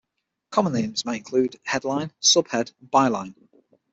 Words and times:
Common 0.49 0.73
names 0.73 1.05
might 1.05 1.17
include 1.17 1.59
"headline," 1.63 2.11
"subhead" 2.23 2.73
and 2.79 2.89
"byline. 2.89 3.35